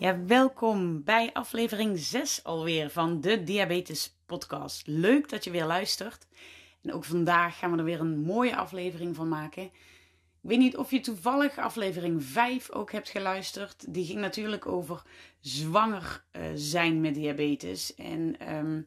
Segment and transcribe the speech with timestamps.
[0.00, 4.86] Ja, welkom bij aflevering 6 alweer van de Diabetes Podcast.
[4.86, 6.26] Leuk dat je weer luistert.
[6.82, 9.62] En ook vandaag gaan we er weer een mooie aflevering van maken.
[9.62, 9.70] Ik
[10.40, 13.92] weet niet of je toevallig aflevering 5 ook hebt geluisterd.
[13.94, 15.02] Die ging natuurlijk over
[15.40, 17.94] zwanger uh, zijn met diabetes.
[17.94, 18.86] En um,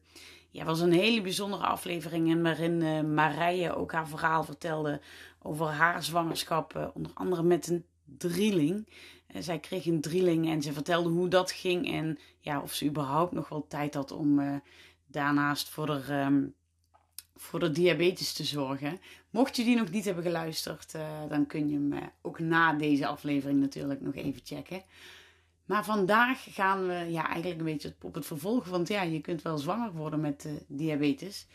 [0.50, 2.42] ja, was een hele bijzondere aflevering.
[2.42, 5.00] waarin uh, Marije ook haar verhaal vertelde
[5.42, 6.76] over haar zwangerschap.
[6.76, 8.88] Uh, onder andere met een drieling.
[9.38, 11.92] Zij kreeg een drieling en ze vertelde hoe dat ging.
[11.92, 14.62] En ja, of ze überhaupt nog wel tijd had om
[15.06, 16.54] daarnaast voor de, um,
[17.34, 19.00] voor de diabetes te zorgen.
[19.30, 20.92] Mocht je die nog niet hebben geluisterd,
[21.28, 24.82] dan kun je hem ook na deze aflevering natuurlijk nog even checken.
[25.64, 28.64] Maar vandaag gaan we ja, eigenlijk een beetje op het vervolg.
[28.64, 31.46] Want ja, je kunt wel zwanger worden met diabetes.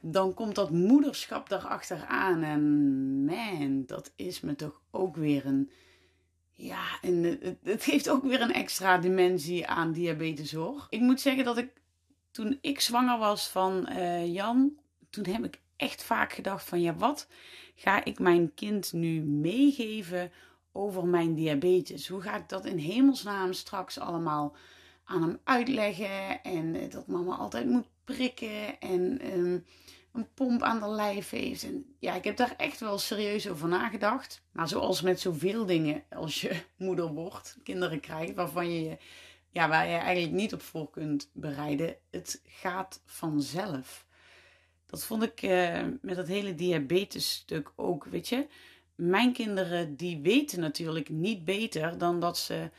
[0.00, 2.42] Dan komt dat moederschap daarachter aan.
[2.42, 5.70] En man, dat is me toch ook weer een.
[6.62, 10.86] Ja, en het, het geeft ook weer een extra dimensie aan diabetes hoor.
[10.90, 11.70] Ik moet zeggen dat ik
[12.30, 14.72] toen ik zwanger was van uh, Jan,
[15.10, 17.28] toen heb ik echt vaak gedacht van ja, wat
[17.74, 20.32] ga ik mijn kind nu meegeven
[20.72, 22.08] over mijn diabetes.
[22.08, 24.56] Hoe ga ik dat in hemelsnaam straks allemaal
[25.04, 26.42] aan hem uitleggen?
[26.42, 29.64] En eh, dat mama altijd moet prikken en um,
[30.12, 31.62] een pomp aan de lijf heeft.
[31.62, 34.42] En ja, ik heb daar echt wel serieus over nagedacht.
[34.52, 38.98] Maar zoals met zoveel dingen, als je moeder wordt, kinderen krijgt, waarvan je
[39.50, 44.06] ja, waar je eigenlijk niet op voor kunt bereiden, het gaat vanzelf.
[44.86, 48.46] Dat vond ik uh, met dat hele diabetes stuk ook, weet je
[49.00, 52.70] mijn kinderen die weten natuurlijk niet beter dan dat ze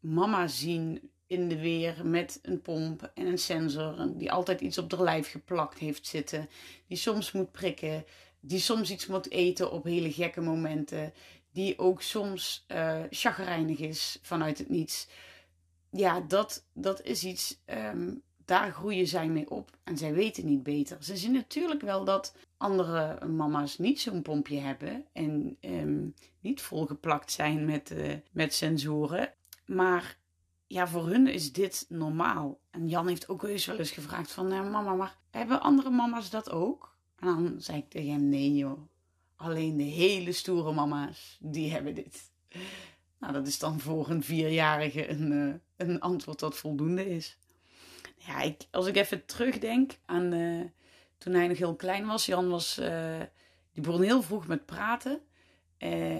[0.00, 4.92] mama zien in de weer met een pomp en een sensor die altijd iets op
[4.92, 6.48] haar lijf geplakt heeft zitten,
[6.86, 8.04] die soms moet prikken,
[8.40, 11.12] die soms iets moet eten op hele gekke momenten,
[11.52, 15.08] die ook soms uh, chagrijnig is vanuit het niets.
[15.90, 20.62] Ja, dat, dat is iets um, daar groeien zij mee op en zij weten niet
[20.62, 21.02] beter.
[21.02, 27.32] Ze zien natuurlijk wel dat andere mama's niet zo'n pompje hebben en um, niet volgeplakt
[27.32, 29.32] zijn met, uh, met sensoren.
[29.66, 30.18] Maar
[30.66, 32.60] ja, voor hun is dit normaal.
[32.70, 36.30] En Jan heeft ook eens wel eens gevraagd van, nou, mama, maar hebben andere mama's
[36.30, 36.96] dat ook?
[37.18, 38.80] En dan zei ik tegen hem, nee joh,
[39.36, 42.30] alleen de hele stoere mama's, die hebben dit.
[43.18, 47.38] Nou, dat is dan voor een vierjarige een, uh, een antwoord dat voldoende is
[48.26, 50.64] ja, ik, als ik even terugdenk aan uh,
[51.18, 52.26] toen hij nog heel klein was.
[52.26, 53.20] Jan was, uh,
[53.72, 55.20] die begon heel vroeg met praten.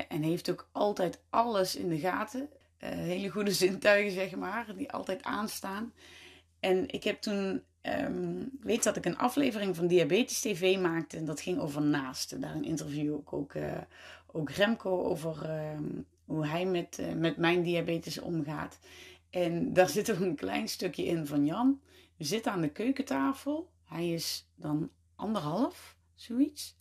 [0.08, 2.48] En heeft ook altijd alles in de gaten.
[2.78, 5.92] Hele goede zintuigen, zeg maar, die altijd aanstaan.
[6.60, 11.16] En ik heb toen, um, ik weet dat ik een aflevering van Diabetes TV maakte.
[11.16, 12.40] En dat ging over naasten.
[12.40, 13.52] Daar een interview ook, ook,
[14.26, 18.78] ook Remco over um, hoe hij met, met mijn diabetes omgaat.
[19.30, 21.80] En daar zit ook een klein stukje in van Jan.
[22.16, 23.70] We zitten aan de keukentafel.
[23.84, 26.76] Hij is dan anderhalf, zoiets.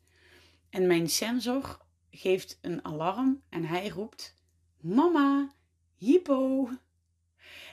[0.70, 1.78] En mijn sensor
[2.10, 4.36] geeft een alarm en hij roept:
[4.80, 5.54] Mama,
[6.06, 6.70] hypo.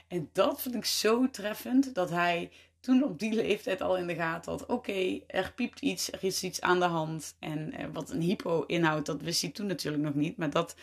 [0.08, 2.50] En dat vind ik zo treffend dat hij
[2.82, 6.42] toen op die leeftijd al in de gaten had: oké, er piept iets, er is
[6.42, 7.34] iets aan de hand.
[7.38, 10.36] En eh, wat een hypo inhoudt, dat wist hij toen natuurlijk nog niet.
[10.36, 10.76] Maar dat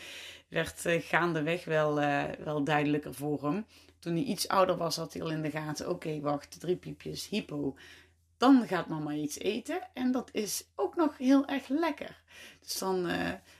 [0.48, 3.66] werd uh, gaandeweg wel, uh, wel duidelijker voor hem.
[4.00, 7.30] Toen hij iets ouder was, had hij al in de gaten: oké, wacht, drie piepjes,
[7.30, 7.76] hypo.
[8.38, 12.22] Dan gaat mama iets eten en dat is ook nog heel erg lekker.
[12.62, 13.08] Dus dan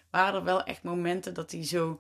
[0.10, 2.00] waren er wel echt momenten dat hij zo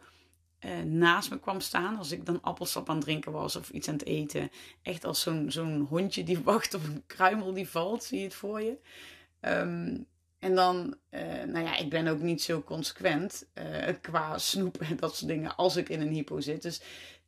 [0.65, 1.97] uh, naast me kwam staan.
[1.97, 4.51] Als ik dan appelsap aan het drinken was of iets aan het eten.
[4.81, 8.03] Echt als zo'n zo'n hondje die wacht op een kruimel die valt.
[8.03, 8.77] Zie je het voor je?
[9.41, 10.05] Um,
[10.39, 14.97] en dan, uh, nou ja, ik ben ook niet zo consequent uh, qua snoep en
[14.97, 16.61] dat soort dingen als ik in een hypo zit.
[16.61, 16.81] Dus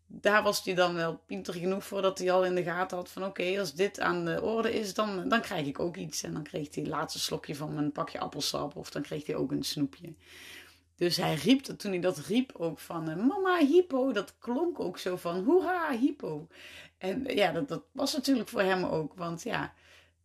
[0.07, 3.09] daar was hij dan wel pinter genoeg voor dat hij al in de gaten had
[3.09, 6.23] van oké, als dit aan de orde is, dan, dan krijg ik ook iets.
[6.23, 9.35] En dan kreeg hij het laatste slokje van mijn pakje appelsap of dan kreeg hij
[9.35, 10.13] ook een snoepje.
[11.01, 14.97] Dus hij riep, toen hij dat riep ook van uh, mama hypo, dat klonk ook
[14.97, 16.47] zo van hoera hypo.
[16.97, 19.73] En ja, dat, dat was natuurlijk voor hem ook, want ja,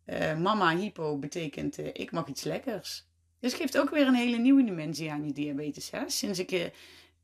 [0.05, 3.05] uh, mama hypo betekent ik mag iets lekkers.
[3.39, 5.91] Dus geeft ook weer een hele nieuwe dimensie aan je diabetes.
[5.91, 6.09] Hè?
[6.09, 6.71] Sinds ik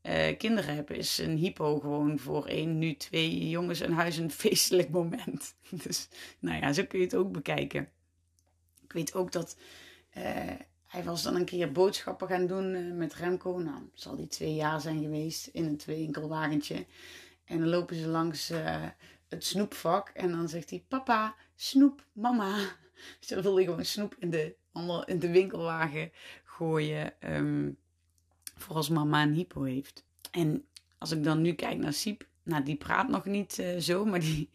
[0.02, 4.30] eh, kinderen heb, is een hypo gewoon voor één, nu twee jongens een huis een
[4.30, 5.54] feestelijk moment.
[5.84, 6.08] Dus
[6.38, 7.88] nou ja, zo kun je het ook bekijken.
[8.84, 9.56] Ik weet ook dat
[10.94, 13.58] hij was dan een keer boodschappen gaan doen uh, met Remco.
[13.58, 16.86] Nou, zal die twee jaar zijn geweest in een twee winkelwagentje.
[17.44, 18.52] En dan lopen ze langs
[19.28, 22.56] het snoepvak en dan zegt hij, papa, snoep, mama.
[23.20, 24.54] Dus dan gewoon snoep in de,
[25.04, 26.12] in de winkelwagen
[26.44, 27.12] gooien.
[27.20, 27.76] Um,
[28.56, 30.04] voor als mama een hypo heeft.
[30.30, 30.64] En
[30.98, 34.20] als ik dan nu kijk naar Siep, nou die praat nog niet uh, zo, maar
[34.20, 34.50] die,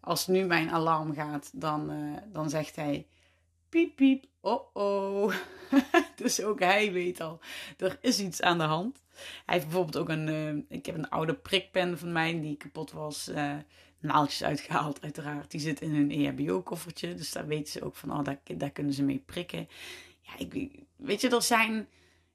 [0.00, 1.92] als nu mijn alarm gaat, dan,
[2.32, 3.06] dan zegt hij
[3.68, 5.34] piep piep, oh oh.
[6.16, 7.40] dus ook hij weet al,
[7.76, 9.02] er is iets aan de hand.
[9.44, 13.30] Hij heeft bijvoorbeeld ook een, ik heb een oude prikpen van mij die kapot was,
[13.98, 15.50] naaltjes uitgehaald uiteraard.
[15.50, 18.92] Die zit in een EHBO-koffertje, dus daar weten ze ook van, oh daar, daar kunnen
[18.92, 19.68] ze mee prikken.
[20.20, 21.88] Ja, ik, weet je, er zijn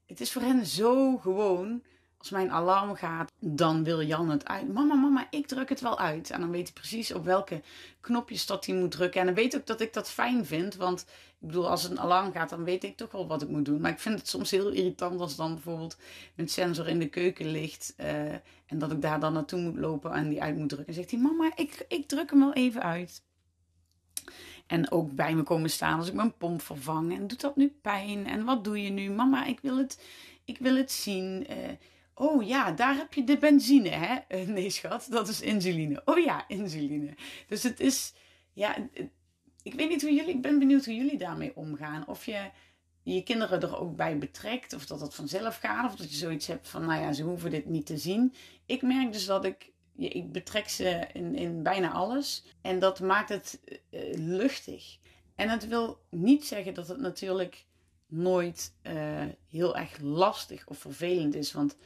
[0.06, 1.82] het is voor hen zo gewoon.
[2.24, 4.72] Als mijn alarm gaat, dan wil Jan het uit.
[4.72, 6.30] Mama, mama, ik druk het wel uit.
[6.30, 7.62] En dan weet hij precies op welke
[8.00, 9.20] knopjes dat hij moet drukken.
[9.20, 10.74] En dan weet ook dat ik dat fijn vind.
[10.74, 11.00] Want
[11.40, 13.80] ik bedoel, als een alarm gaat, dan weet ik toch wel wat ik moet doen.
[13.80, 15.96] Maar ik vind het soms heel irritant als dan bijvoorbeeld
[16.36, 17.94] een sensor in de keuken ligt.
[18.00, 18.32] Uh,
[18.66, 20.88] en dat ik daar dan naartoe moet lopen en die uit moet drukken.
[20.88, 23.22] En zegt hij, mama, ik, ik druk hem wel even uit.
[24.66, 27.16] En ook bij me komen staan als ik mijn pomp vervang.
[27.16, 28.26] En doet dat nu pijn?
[28.26, 29.10] En wat doe je nu?
[29.10, 30.02] Mama, ik wil het,
[30.44, 31.46] ik wil het zien.
[31.50, 31.56] Uh,
[32.14, 34.18] oh ja, daar heb je de benzine, hè?
[34.28, 36.02] Uh, nee, schat, dat is insuline.
[36.04, 37.14] Oh ja, insuline.
[37.48, 38.12] Dus het is,
[38.52, 38.76] ja,
[39.62, 42.06] ik weet niet hoe jullie, ik ben benieuwd hoe jullie daarmee omgaan.
[42.06, 42.50] Of je
[43.02, 46.46] je kinderen er ook bij betrekt, of dat het vanzelf gaat, of dat je zoiets
[46.46, 48.34] hebt van, nou ja, ze hoeven dit niet te zien.
[48.66, 52.44] Ik merk dus dat ik ik betrek ze in, in bijna alles.
[52.60, 53.60] En dat maakt het
[53.90, 54.98] uh, luchtig.
[55.34, 57.64] En het wil niet zeggen dat het natuurlijk
[58.06, 61.52] nooit uh, heel erg lastig of vervelend is.
[61.52, 61.76] Want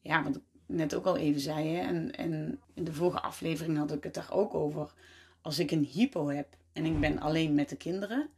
[0.00, 3.78] ja, wat ik net ook al even zei, hè, en, en in de vorige aflevering
[3.78, 4.94] had ik het daar ook over.
[5.40, 8.30] Als ik een hypo heb en ik ben alleen met de kinderen,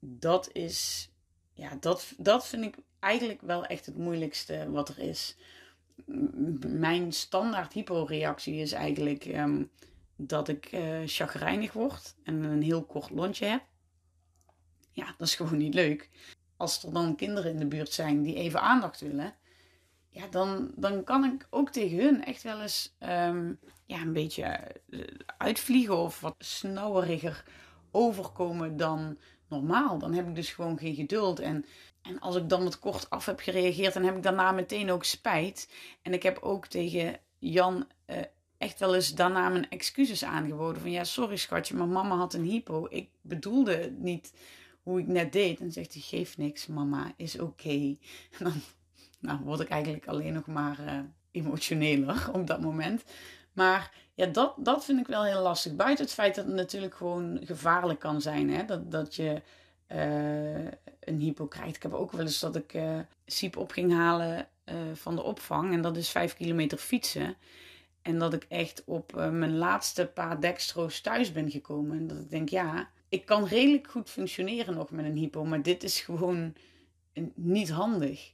[0.00, 1.10] dat is,
[1.52, 5.36] ja, dat, dat vind ik eigenlijk wel echt het moeilijkste wat er is
[6.66, 9.70] mijn standaard hyporeactie is eigenlijk um,
[10.16, 13.62] dat ik uh, chagrijnig word en een heel kort lontje heb.
[14.92, 16.10] Ja, dat is gewoon niet leuk.
[16.56, 19.34] Als er dan kinderen in de buurt zijn die even aandacht willen,
[20.12, 24.42] ja, dan, dan kan ik ook tegen hun echt wel eens um, ja, een beetje
[24.42, 25.00] eh,
[25.38, 27.44] uitvliegen of wat snauweriger
[27.90, 29.18] overkomen dan
[29.48, 29.98] normaal.
[29.98, 31.40] Dan heb ik dus gewoon geen geduld.
[31.40, 31.64] En
[32.02, 35.04] en als ik dan wat kort af heb gereageerd, dan heb ik daarna meteen ook
[35.04, 35.68] spijt.
[36.02, 38.16] En ik heb ook tegen Jan uh,
[38.58, 40.80] echt wel eens daarna mijn excuses aangeboden.
[40.82, 42.86] Van ja, sorry schatje, maar mama had een hypo.
[42.90, 44.32] Ik bedoelde niet
[44.82, 45.60] hoe ik net deed.
[45.60, 47.96] En zegt hij, geef niks mama, is oké.
[48.38, 48.52] Dan
[49.22, 50.98] nou, word ik eigenlijk alleen nog maar uh,
[51.30, 53.04] emotioneler op dat moment.
[53.52, 55.76] Maar ja, dat, dat vind ik wel heel lastig.
[55.76, 58.50] Buiten het feit dat het natuurlijk gewoon gevaarlijk kan zijn.
[58.50, 58.64] Hè?
[58.64, 59.42] Dat, dat je
[59.88, 60.64] uh,
[61.00, 61.76] een hypo krijgt.
[61.76, 64.46] Ik heb ook wel eens dat ik uh, op ging halen
[64.92, 65.72] van de opvang.
[65.72, 67.36] En dat is vijf kilometer fietsen.
[68.02, 71.98] En dat ik echt op mijn laatste paar dextro's thuis ben gekomen.
[71.98, 75.44] En dat ik denk, ja, ik kan redelijk goed functioneren nog met een hypo.
[75.44, 76.54] Maar dit is gewoon
[77.34, 78.32] niet handig.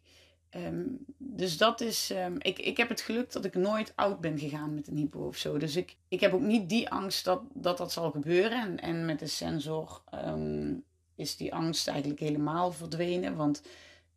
[0.56, 2.10] Um, dus dat is.
[2.10, 5.26] Um, ik, ik heb het geluk dat ik nooit oud ben gegaan met een hypo
[5.26, 5.58] of zo.
[5.58, 8.60] Dus ik, ik heb ook niet die angst dat dat, dat zal gebeuren.
[8.60, 13.36] En, en met de sensor um, is die angst eigenlijk helemaal verdwenen.
[13.36, 13.62] Want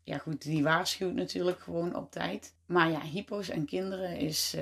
[0.04, 2.54] ja, goed, die waarschuwt natuurlijk gewoon op tijd.
[2.66, 4.56] Maar ja, hypo's en kinderen is,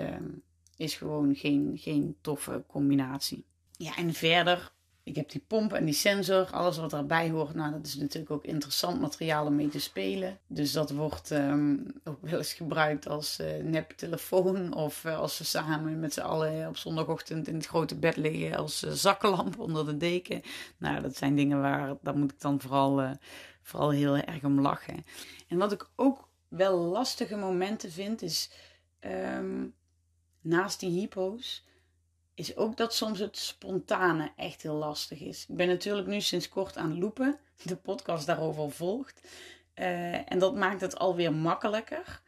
[0.78, 3.46] is gewoon geen, geen toffe combinatie.
[3.78, 4.72] Ja, en verder
[5.10, 7.56] ik heb die pomp en die sensor, alles wat erbij hoort.
[7.56, 10.38] Nou, dat is natuurlijk ook interessant materiaal om mee te spelen.
[10.48, 14.74] Dus dat wordt um, ook wel eens gebruikt als uh, neptelefoon.
[14.74, 18.58] Of uh, als we samen met z'n allen op zondagochtend in het grote bed liggen
[18.58, 20.42] als uh, onder de deken.
[20.78, 23.18] Nou, dat zijn dingen waar, daar moet ik dan vooral,
[23.62, 25.06] vooral heel erg om lachen.
[25.48, 28.52] En wat ik ook wel lastige momenten vind, is
[29.02, 29.74] um,
[30.42, 31.68] naast die hypo's
[32.40, 35.46] is ook dat soms het spontane echt heel lastig is.
[35.50, 39.28] Ik ben natuurlijk nu sinds kort aan lopen, de podcast daarover volgt.
[39.76, 42.22] Uh, en dat maakt het alweer makkelijker.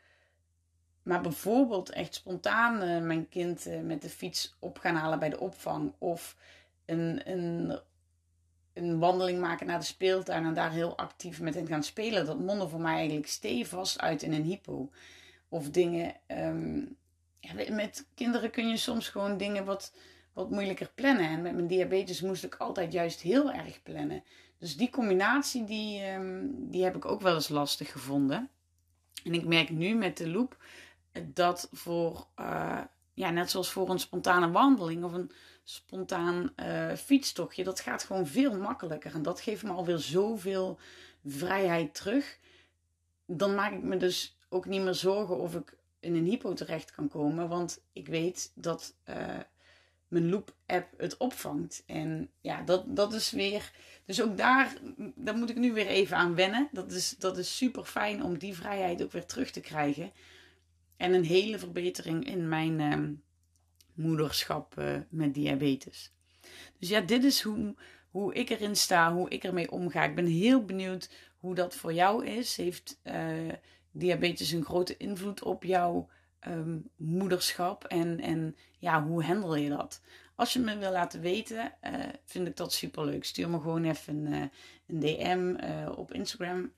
[1.04, 5.30] Maar bijvoorbeeld echt spontaan uh, mijn kind uh, met de fiets op gaan halen bij
[5.30, 5.94] de opvang.
[5.98, 6.38] Of
[6.86, 7.80] een, een,
[8.74, 12.26] een wandeling maken naar de speeltuin en daar heel actief met hen gaan spelen.
[12.26, 14.90] Dat mondde voor mij eigenlijk stevast uit in een hypo.
[15.50, 16.98] Of dingen um,
[17.70, 19.96] met kinderen kun je soms gewoon dingen wat,
[20.34, 21.30] wat moeilijker plannen.
[21.30, 24.24] En met mijn diabetes moest ik altijd juist heel erg plannen.
[24.58, 28.50] Dus die combinatie, die, um, die heb ik ook wel eens lastig gevonden.
[29.24, 30.58] En ik merk nu met de loop
[31.24, 32.28] dat voor,
[33.14, 35.32] ja, net zoals voor een spontane wandeling of een
[35.64, 36.54] spontaan
[36.98, 39.14] fietstochtje, dat gaat gewoon veel makkelijker.
[39.14, 40.80] En dat geeft me alweer zoveel
[41.26, 42.40] vrijheid terug.
[43.26, 46.92] Dan maak ik me dus ook niet meer zorgen of ik in een hypo terecht
[46.92, 47.50] kan komen.
[47.50, 49.40] Want ik weet dat uh,
[50.08, 51.84] mijn Loop-app het opvangt.
[51.86, 53.72] En ja, dat, dat is weer.
[54.06, 54.74] Dus ook daar,
[55.16, 56.70] daar moet ik nu weer even aan wennen.
[56.72, 60.12] Dat is, dat is super fijn om die vrijheid ook weer terug te krijgen.
[60.98, 63.10] En een hele verbetering in mijn uh,
[63.94, 66.14] moederschap uh, met diabetes.
[66.80, 67.76] Dus ja, dit is hoe,
[68.10, 70.04] hoe ik erin sta, hoe ik ermee omga.
[70.04, 72.58] Ik ben heel benieuwd hoe dat voor jou is.
[72.58, 73.00] Heeft
[73.92, 76.08] diabetes een grote invloed op jouw
[76.40, 80.02] ehm, moederschap en, en ja, hoe handel je dat?
[80.42, 81.94] Als je me wil laten weten, uh,
[82.26, 83.24] vind ik dat super leuk.
[83.24, 84.44] Stuur me gewoon even een, uh,
[84.88, 86.72] een DM eh, op Instagram,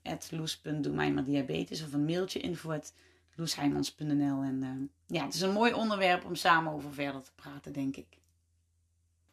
[1.24, 2.78] diabetes of een mailtje info
[3.34, 4.42] loesheimans.nl.
[4.42, 8.18] En ja, het is een mooi onderwerp om samen over verder te praten, denk ik.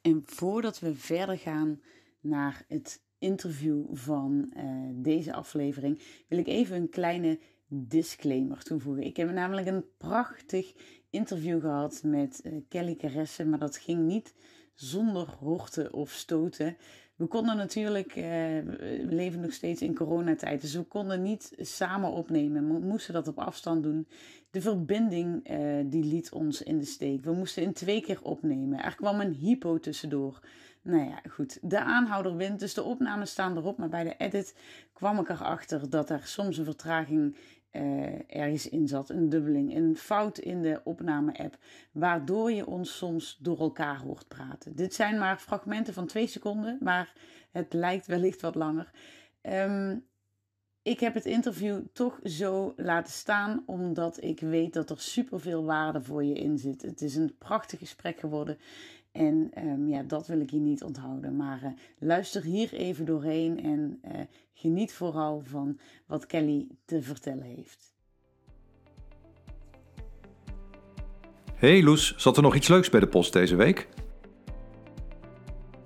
[0.01, 1.81] En voordat we verder gaan
[2.19, 4.53] naar het interview van
[4.93, 7.39] deze aflevering, wil ik even een kleine
[7.73, 9.03] disclaimer toevoegen.
[9.03, 10.73] Ik heb namelijk een prachtig
[11.09, 14.33] interview gehad met uh, Kelly Caresse, maar dat ging niet
[14.73, 16.77] zonder horten of stoten.
[17.15, 22.11] We konden natuurlijk, uh, we leven nog steeds in coronatijd, dus we konden niet samen
[22.11, 22.73] opnemen.
[22.73, 24.07] We moesten dat op afstand doen.
[24.49, 27.23] De verbinding uh, die liet ons in de steek.
[27.23, 28.83] We moesten in twee keer opnemen.
[28.83, 30.39] Er kwam een hypo tussendoor.
[30.81, 31.59] Nou ja, goed.
[31.61, 33.77] De aanhouder wint, dus de opnames staan erop.
[33.77, 34.55] Maar bij de edit
[34.93, 37.35] kwam ik erachter dat er soms een vertraging
[37.71, 41.57] uh, ergens in zat, een dubbeling, een fout in de opname-app,
[41.91, 44.75] waardoor je ons soms door elkaar hoort praten.
[44.75, 47.13] Dit zijn maar fragmenten van twee seconden, maar
[47.51, 48.91] het lijkt wellicht wat langer.
[49.41, 50.05] Um,
[50.83, 56.01] ik heb het interview toch zo laten staan, omdat ik weet dat er superveel waarde
[56.01, 56.81] voor je in zit.
[56.81, 58.57] Het is een prachtig gesprek geworden.
[59.12, 61.36] En um, ja, dat wil ik je niet onthouden.
[61.36, 64.12] Maar uh, luister hier even doorheen en uh,
[64.53, 67.94] geniet vooral van wat Kelly te vertellen heeft.
[71.56, 73.88] Hey Loes, zat er nog iets leuks bij de post deze week?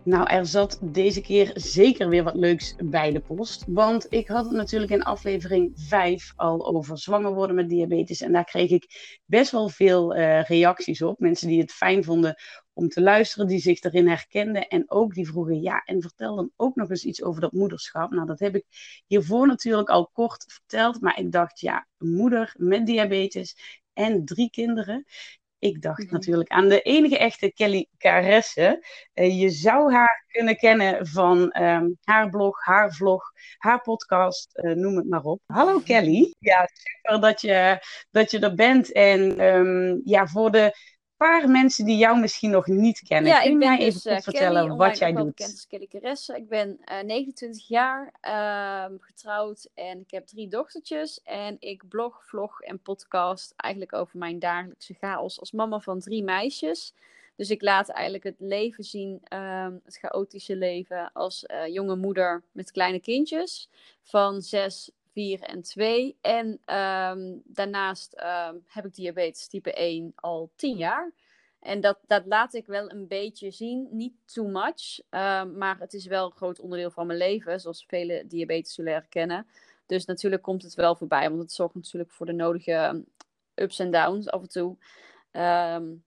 [0.05, 3.63] Nou, er zat deze keer zeker weer wat leuks bij de post.
[3.67, 8.21] Want ik had het natuurlijk in aflevering 5 al over zwanger worden met diabetes.
[8.21, 11.19] En daar kreeg ik best wel veel uh, reacties op.
[11.19, 12.35] Mensen die het fijn vonden
[12.73, 14.67] om te luisteren, die zich erin herkenden.
[14.67, 18.11] En ook die vroegen, ja, en vertel dan ook nog eens iets over dat moederschap.
[18.11, 18.65] Nou, dat heb ik
[19.07, 21.01] hiervoor natuurlijk al kort verteld.
[21.01, 23.55] Maar ik dacht, ja, moeder met diabetes
[23.93, 25.05] en drie kinderen.
[25.59, 26.13] Ik dacht mhm.
[26.13, 28.85] natuurlijk aan de enige echte Kelly Caresse.
[29.13, 34.75] Uh, je zou haar kunnen kennen van um, haar blog, haar vlog, haar podcast, uh,
[34.75, 35.41] noem het maar op.
[35.45, 36.33] Hallo Kelly.
[36.39, 37.79] Ja, super dat je,
[38.11, 38.91] dat je er bent.
[38.91, 40.75] En um, ja, voor de
[41.17, 43.31] paar mensen die jou misschien nog niet kennen.
[43.31, 45.25] Ja, Kun je mij dus, even uh, vertellen Kelly, wat jij doet?
[45.25, 46.35] Bekend als Kelly Caresse.
[46.35, 51.21] Ik ben uh, 29 jaar, uh, getrouwd en ik heb drie dochtertjes.
[51.23, 56.23] En ik blog, vlog en podcast eigenlijk over mijn dagelijkse chaos als mama van drie
[56.23, 56.93] meisjes.
[57.35, 62.43] Dus ik laat eigenlijk het leven zien, ehm, het chaotische leven als uh, jonge moeder
[62.51, 63.69] met kleine kindjes
[64.01, 66.17] van zes, 4 en 2.
[66.21, 71.11] En um, daarnaast um, heb ik diabetes type 1 al 10 jaar.
[71.59, 73.87] En dat, dat laat ik wel een beetje zien.
[73.91, 74.99] Niet too much.
[75.09, 77.59] Um, maar het is wel een groot onderdeel van mijn leven.
[77.59, 79.47] Zoals vele diabetes zullen herkennen.
[79.85, 81.29] Dus natuurlijk komt het wel voorbij.
[81.29, 83.05] Want het zorgt natuurlijk voor de nodige
[83.53, 84.77] ups en downs af en toe.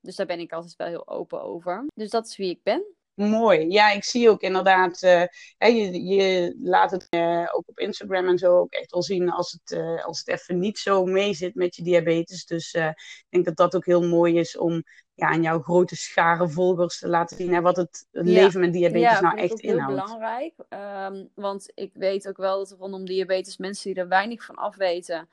[0.01, 1.85] dus daar ben ik altijd wel heel open over.
[1.95, 2.98] Dus dat is wie ik ben.
[3.19, 3.69] Mooi.
[3.69, 5.27] Ja, ik zie ook inderdaad, uh,
[5.59, 9.53] je, je laat het uh, ook op Instagram en zo ook echt wel zien als
[9.53, 12.47] het, uh, als het even niet zo mee zit met je diabetes.
[12.47, 14.83] Dus ik denk dat dat ook heel mooi is om
[15.15, 18.23] ja, aan jouw grote schare volgers te laten zien hè, wat het, ja.
[18.23, 19.97] leven met diabetes ja, nou echt inhoudt.
[19.97, 20.55] Ja, heel belangrijk.
[21.15, 24.55] Um, want ik weet ook wel dat er rondom diabetes mensen die er weinig van
[24.55, 25.29] afweten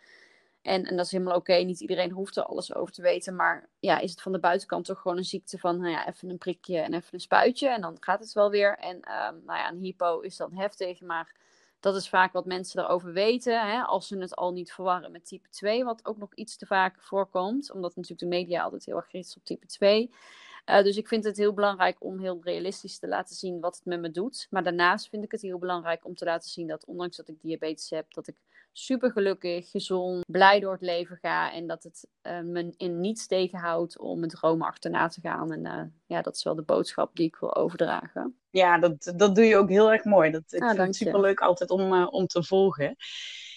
[0.66, 1.54] en, en dat is helemaal oké.
[1.54, 3.36] Niet iedereen hoeft er alles over te weten.
[3.36, 6.30] Maar ja, is het van de buitenkant toch gewoon een ziekte van nou ja, even
[6.30, 7.70] een prikje en even een spuitje.
[7.70, 8.78] En dan gaat het wel weer.
[8.78, 11.02] En um, nou ja, een hypo is dan heftig.
[11.02, 11.36] Maar
[11.80, 13.68] dat is vaak wat mensen erover weten.
[13.68, 15.84] Hè, als ze het al niet verwarren met type 2.
[15.84, 17.72] Wat ook nog iets te vaak voorkomt.
[17.72, 20.12] Omdat natuurlijk de media altijd heel erg gericht is op type 2.
[20.70, 23.86] Uh, dus ik vind het heel belangrijk om heel realistisch te laten zien wat het
[23.86, 24.48] met me doet.
[24.50, 27.42] Maar daarnaast vind ik het heel belangrijk om te laten zien dat ondanks dat ik
[27.42, 28.36] diabetes heb, dat ik
[28.78, 31.52] super gelukkig, gezond, blij door het leven ga.
[31.52, 35.52] En dat het uh, me in niets tegenhoudt om mijn dromen achterna te gaan.
[35.52, 38.40] En uh, ja, dat is wel de boodschap die ik wil overdragen.
[38.50, 40.32] Ja, dat, dat doe je ook heel erg mooi.
[40.32, 42.96] Dat, ik ah, vind het superleuk altijd om, om te volgen.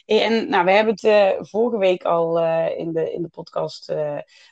[0.04, 3.94] en nou, we hebben het vorige week al in, de, in de podcast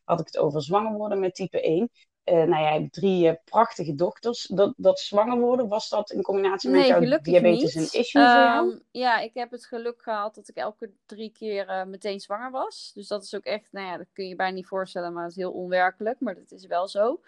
[0.05, 1.91] had ik het over zwanger worden met type 1.
[2.27, 4.47] Nou ja, drie prachtige dochters.
[4.47, 7.95] Dat, dat zwanger worden, was dat in combinatie met jouw diabetes niet.
[7.95, 8.71] een issue um, voor jou?
[8.71, 12.91] Ehm, ja, ik heb het geluk gehad dat ik elke drie keer meteen zwanger was.
[12.95, 15.31] Dus dat is ook echt, nou ja, dat kun je bijna niet voorstellen, maar het
[15.33, 16.21] is heel onwerkelijk.
[16.21, 17.21] Maar dat is wel zo.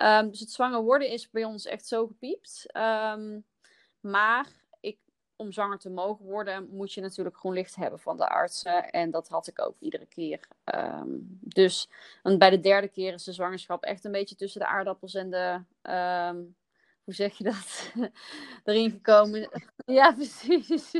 [0.00, 2.66] Um, dus het zwanger worden is bij ons echt zo gepiept.
[2.76, 3.44] Um,
[4.00, 4.46] maar
[5.36, 8.90] om zwanger te mogen worden, moet je natuurlijk groen licht hebben van de artsen.
[8.90, 10.40] En dat had ik ook iedere keer.
[10.74, 11.88] Um, dus
[12.22, 15.60] bij de derde keer is de zwangerschap echt een beetje tussen de aardappels en de.
[17.04, 17.92] hoe zeg je dat?
[18.64, 19.50] erin gekomen.
[19.86, 20.90] Ja, precies.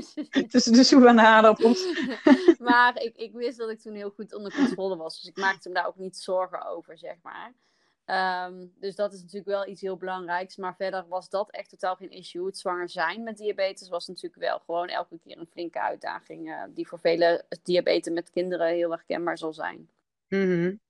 [0.49, 1.87] Tussen de soep en de aardappels.
[2.59, 5.21] maar ik, ik wist dat ik toen heel goed onder controle was.
[5.21, 7.53] Dus ik maakte me daar ook niet zorgen over, zeg maar.
[8.07, 10.57] Um, dus dat is natuurlijk wel iets heel belangrijks.
[10.57, 12.47] Maar verder was dat echt totaal geen issue.
[12.47, 16.49] Het zwanger zijn met diabetes was natuurlijk wel gewoon elke keer een flinke uitdaging.
[16.49, 19.89] Uh, die voor vele diabetes met kinderen heel erg kenbaar zal zijn.
[20.29, 20.81] Mm -hmm.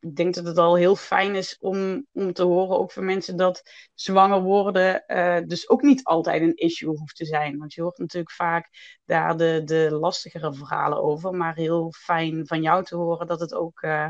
[0.00, 3.36] ik denk dat het al heel fijn is om, om te horen, ook voor mensen,
[3.36, 3.62] dat
[3.94, 7.58] zwanger worden uh, dus ook niet altijd een issue hoeft te zijn.
[7.58, 8.68] Want je hoort natuurlijk vaak
[9.04, 11.34] daar de, de lastigere verhalen over.
[11.34, 13.82] Maar heel fijn van jou te horen dat het ook.
[13.82, 14.08] Uh,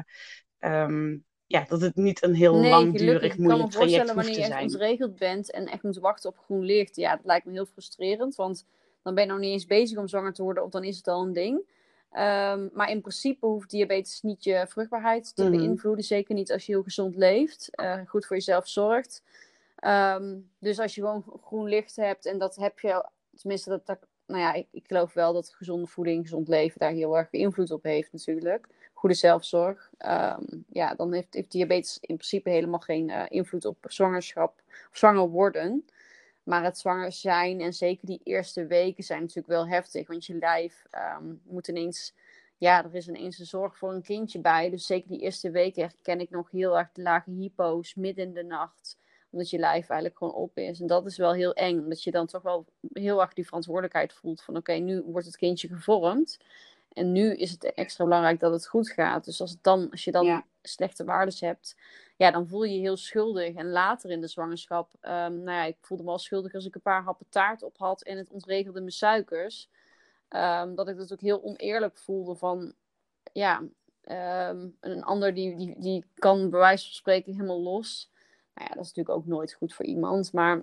[0.59, 3.93] um, ja, dat het niet een heel nee, langdurig moeilijk traject hoeft te zijn.
[3.93, 6.65] Ik kan me voorstellen wanneer je echt ontregeld bent en echt moet wachten op groen
[6.65, 6.97] licht.
[6.97, 8.67] Ja, dat lijkt me heel frustrerend, want
[9.03, 11.09] dan ben je nog niet eens bezig om zwanger te worden of dan is het
[11.09, 11.57] al een ding.
[12.13, 15.59] Um, maar in principe hoeft diabetes niet je vruchtbaarheid te mm -hmm.
[15.59, 16.05] beïnvloeden.
[16.05, 19.23] Zeker niet als je heel gezond leeft, uh, goed voor jezelf zorgt.
[19.85, 23.99] Um, dus als je gewoon groen licht hebt en dat heb je, tenminste, dat, dat
[24.27, 27.71] nou ja, ik, ik, geloof wel dat gezonde voeding, gezond leven daar heel erg invloed
[27.71, 28.67] op heeft natuurlijk
[29.01, 34.63] goede zelfzorg, um, ja, dan heeft, diabetes in principe helemaal geen uh, invloed op zwangerschap
[34.91, 35.85] of zwanger worden.
[36.43, 40.09] Maar het zwanger zijn en zeker die eerste weken zijn natuurlijk wel heftig.
[40.09, 40.87] Want je lijf
[41.19, 42.15] um, moet ineens,
[42.57, 44.71] ja, er is ineens een zorg voor een kindje bij.
[44.71, 48.35] Dus zeker die eerste weken herken ik nog heel erg de lage hypo's midden in
[48.35, 48.99] de nacht.
[49.31, 50.81] Omdat je lijf eigenlijk gewoon op is.
[50.81, 51.79] En dat is wel heel eng.
[51.79, 55.37] Omdat je dan toch wel heel erg die verantwoordelijkheid voelt van oké, nu wordt het
[55.37, 56.39] kindje gevormd.
[56.93, 59.25] En nu is het extra belangrijk dat het goed gaat.
[59.25, 60.45] Dus als, het dan, als je dan ja.
[60.63, 61.77] slechte waardes hebt,
[62.17, 63.55] ja, dan voel je je heel schuldig.
[63.55, 66.75] En later in de zwangerschap, um, nou ja, ik voelde me al schuldig als ik
[66.75, 69.69] een paar happen taart op had en het ontregelde mijn suikers.
[70.29, 72.75] Um, dat ik het ook heel oneerlijk voelde van,
[73.33, 73.59] ja,
[74.49, 78.11] um, een ander die, die, die kan bij wijze van spreken helemaal los.
[78.55, 80.33] Nou ja, dat is natuurlijk ook nooit goed voor iemand.
[80.33, 80.63] Maar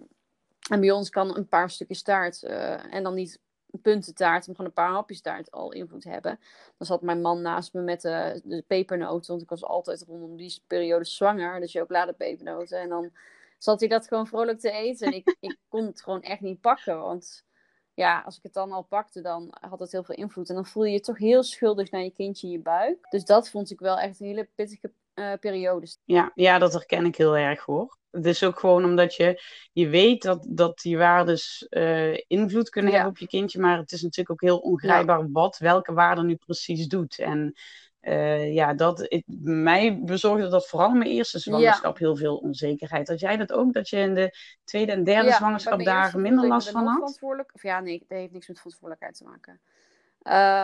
[0.70, 3.40] en bij ons kan een paar stukjes taart uh, en dan niet
[3.82, 6.40] puntentaart, maar gewoon een paar hapjes taart al invloed hebben.
[6.78, 10.38] Dan zat mijn man naast me met de, de pepernoten, want ik was altijd rondom
[10.38, 12.80] die periode zwanger, de chocoladepepernoten.
[12.80, 13.12] En dan
[13.58, 15.08] zat hij dat gewoon vrolijk te eten.
[15.08, 17.46] En ik, ik kon het gewoon echt niet pakken, want
[17.94, 20.50] ja, als ik het dan al pakte, dan had het heel veel invloed.
[20.50, 23.08] En dan voel je je toch heel schuldig naar je kindje in je buik.
[23.10, 26.00] Dus dat vond ik wel echt een hele pittige uh, periodes.
[26.04, 27.98] Ja, ja, dat herken ik heel erg hoor.
[28.18, 32.92] Het is ook gewoon omdat je, je weet dat, dat die waardes uh, invloed kunnen
[32.92, 32.98] ja.
[32.98, 33.60] hebben op je kindje.
[33.60, 35.28] Maar het is natuurlijk ook heel ongrijpbaar ja.
[35.32, 37.20] wat welke waarde nu precies doet.
[37.20, 37.54] En
[38.02, 42.06] uh, ja, dat, het, mij bezorgde dat vooral in mijn eerste zwangerschap ja.
[42.06, 43.08] heel veel onzekerheid.
[43.08, 43.74] Had jij dat ook?
[43.74, 47.20] Dat je in de tweede en derde zwangerschap daar minder last van had?
[47.54, 49.60] Of ja, nee, dat heeft niks met verantwoordelijkheid te maken.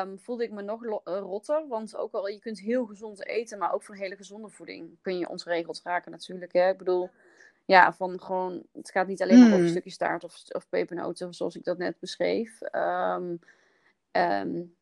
[0.08, 1.68] Um, voelde ik me nog rotter.
[1.68, 5.18] Want ook al je kunt heel gezond eten, maar ook van hele gezonde voeding kun
[5.18, 6.54] je ontregeld raken natuurlijk.
[6.54, 6.70] Hè?
[6.70, 7.10] Ik bedoel,
[7.66, 9.54] ja, van gewoon, het gaat niet alleen maar mm.
[9.54, 12.60] over stukjes taart of, of pepernoten, zoals ik dat net beschreef.
[12.76, 13.40] Um,
[14.12, 14.76] um,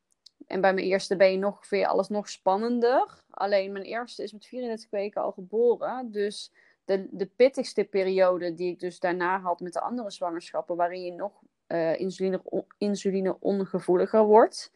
[0.48, 3.24] en bij mijn eerste ben je nog weer alles nog spannender.
[3.30, 6.12] Alleen mijn eerste is met 34 weken al geboren.
[6.12, 6.52] Dus
[6.86, 11.12] de, de pittigste periode die ik dus daarna had met de andere zwangerschappen, waarin je
[11.12, 11.32] nog
[11.68, 12.42] uh, insuline,
[12.78, 14.72] insuline ongevoeliger wordt.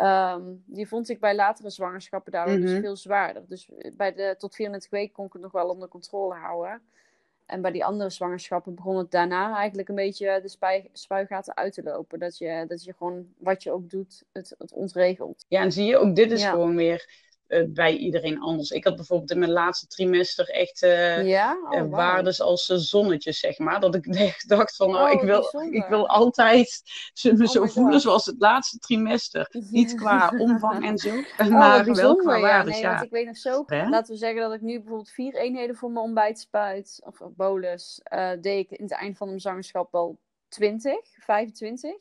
[0.00, 2.72] Um, die vond ik bij latere zwangerschappen daardoor mm-hmm.
[2.72, 3.42] dus veel zwaarder.
[3.48, 6.82] Dus bij de tot 34 weken kon ik het nog wel onder controle houden.
[7.46, 11.72] En bij die andere zwangerschappen begon het daarna eigenlijk een beetje de spui, spuigaten uit
[11.72, 12.18] te lopen.
[12.18, 15.44] Dat je, dat je gewoon, wat je ook doet, het, het ontregelt.
[15.48, 16.50] Ja, en zie je, ook dit is ja.
[16.50, 17.32] gewoon weer
[17.66, 18.70] bij iedereen anders.
[18.70, 21.58] Ik had bijvoorbeeld in mijn laatste trimester echt uh, ja?
[21.62, 21.90] oh, wow.
[21.90, 23.80] waardes als zonnetjes, zeg maar.
[23.80, 26.82] Dat ik echt dacht van, oh, oh ik, wil, ik wil altijd
[27.22, 28.02] me oh zo voelen God.
[28.02, 29.48] zoals het laatste trimester.
[29.70, 31.10] Niet qua omvang en zo,
[31.50, 32.82] maar wel qua waardes, ja.
[32.82, 35.76] Nee, want ik weet nog zo, laten we zeggen dat ik nu bijvoorbeeld vier eenheden
[35.76, 38.00] voor mijn ontbijt spuit, of bolus,
[38.40, 41.92] deed ik in het eind van mijn zwangerschap wel 20, 25.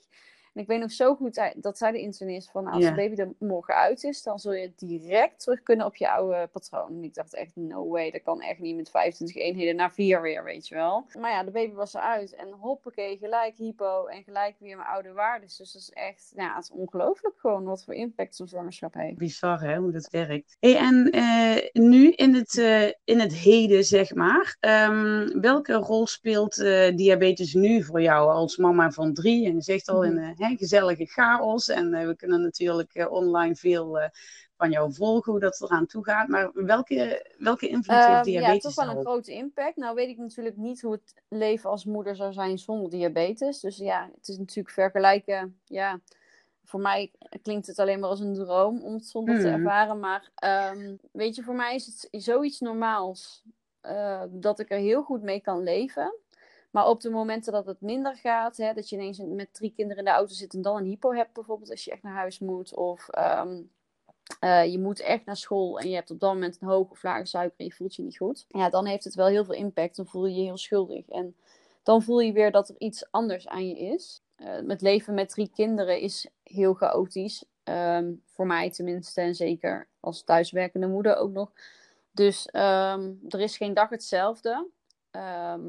[0.53, 3.33] En ik weet nog zo goed dat zij de internist van als de baby er
[3.39, 6.87] morgen uit is, dan zul je direct terug kunnen op je oude patroon.
[6.87, 10.21] En ik dacht echt, no way, dat kan echt niet met 25 eenheden naar 4
[10.21, 11.05] weer, weet je wel.
[11.19, 15.11] Maar ja, de baby was eruit en hoppakee, gelijk hypo en gelijk weer mijn oude
[15.11, 15.47] waarden.
[15.47, 19.17] Dus dat is echt, ja, het is ongelooflijk gewoon wat voor impact zo'n zwangerschap heeft.
[19.17, 20.57] Bizar hè, hoe dat werkt.
[20.59, 26.07] Hey, en uh, nu in het, uh, in het heden, zeg maar, um, welke rol
[26.07, 29.45] speelt uh, diabetes nu voor jou als mama van drie?
[29.45, 33.99] En je zegt al in gezellige chaos en we kunnen natuurlijk online veel
[34.57, 36.27] van jou volgen, hoe dat eraan toe gaat.
[36.27, 39.75] Maar welke, welke invloed heeft ehm, diabetes Ja, toch wel een grote impact.
[39.75, 43.59] Nou weet ik natuurlijk niet hoe het leven als moeder zou zijn zonder diabetes.
[43.59, 45.99] Dus ja, het is natuurlijk vergelijken, ja
[46.63, 49.53] voor mij klinkt het alleen maar als een droom om het zonder te hmm.
[49.53, 49.99] ervaren.
[49.99, 50.31] Maar
[50.75, 53.43] um, weet je, voor mij is het zoiets normaals
[53.83, 56.15] uh, dat ik er heel goed mee kan leven.
[56.73, 59.97] Maar op de momenten dat het minder gaat, hè, dat je ineens met drie kinderen
[59.97, 62.39] in de auto zit en dan een hypo hebt, bijvoorbeeld als je echt naar huis
[62.39, 62.75] moet.
[62.75, 63.71] Of um,
[64.43, 67.03] uh, je moet echt naar school en je hebt op dat moment een hoge of
[67.03, 68.45] lage suiker en je voelt je niet goed.
[68.47, 69.95] Ja, dan heeft het wel heel veel impact.
[69.95, 71.09] Dan voel je je heel schuldig.
[71.09, 71.35] En
[71.83, 74.21] dan voel je weer dat er iets anders aan je is.
[74.37, 77.45] Uh, met leven met drie kinderen is heel chaotisch.
[77.63, 81.51] Um, voor mij tenminste, en zeker als thuiswerkende moeder ook nog.
[82.11, 84.67] Dus um, er is geen dag hetzelfde.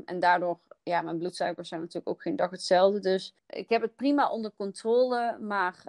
[0.04, 3.00] En daardoor, ja, mijn bloedsuikers zijn natuurlijk ook geen dag hetzelfde.
[3.00, 5.38] Dus ik heb het prima onder controle.
[5.40, 5.84] Maar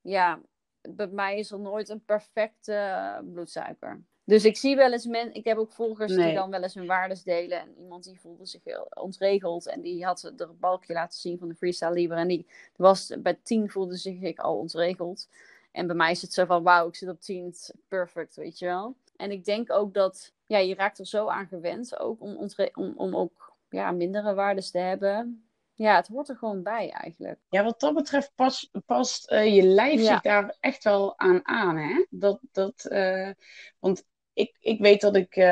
[0.00, 0.40] ja,
[0.88, 4.02] bij mij is er nooit een perfecte bloedsuiker.
[4.26, 6.86] Dus ik zie wel eens mensen, ik heb ook volgers die dan wel eens hun
[6.86, 7.60] waardes delen.
[7.60, 11.38] En iemand die voelde zich heel ontregeld en die had er een balkje laten zien
[11.38, 12.16] van de Freestyle Libre.
[12.16, 15.28] En die was bij 10 voelde zich al ontregeld.
[15.72, 17.54] En bij mij is het zo van, wauw, ik zit op 10,
[17.88, 18.94] perfect, weet je wel.
[19.16, 22.92] En ik denk ook dat, ja, je raakt er zo aan gewend ook om, om,
[22.96, 25.48] om ook ja, mindere waardes te hebben.
[25.74, 27.38] Ja, het hoort er gewoon bij eigenlijk.
[27.48, 31.76] Ja, wat dat betreft past, past uh, je lijf zich daar echt wel aan aan.
[31.76, 32.04] Hè?
[32.10, 33.30] Dat, dat, uh,
[33.78, 35.44] want ik, ik weet dat ik, uh,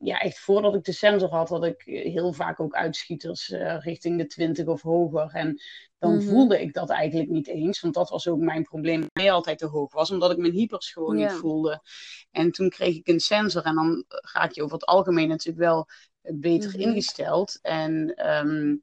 [0.00, 4.26] ja, echt voordat ik de sensor had, had ik heel vaak ook uitschieters richting de
[4.26, 5.30] 20 of hoger.
[5.32, 5.60] En
[5.98, 6.28] dan mm -hmm.
[6.28, 9.00] voelde ik dat eigenlijk niet eens, want dat was ook mijn probleem.
[9.00, 11.30] Dat hij altijd te hoog was, omdat ik mijn hypers gewoon ja.
[11.30, 11.82] niet voelde.
[12.30, 15.88] En toen kreeg ik een sensor en dan raak je over het algemeen natuurlijk wel
[16.22, 16.88] beter mm -hmm.
[16.88, 17.58] ingesteld.
[17.62, 18.82] En um,